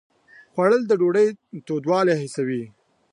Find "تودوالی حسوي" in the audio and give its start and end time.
1.65-2.63